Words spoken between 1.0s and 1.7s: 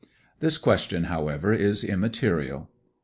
however,